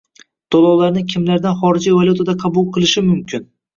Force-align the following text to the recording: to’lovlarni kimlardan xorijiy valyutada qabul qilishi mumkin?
to’lovlarni 0.53 1.03
kimlardan 1.11 1.55
xorijiy 1.61 1.95
valyutada 1.99 2.35
qabul 2.45 2.67
qilishi 2.79 3.05
mumkin? 3.11 3.47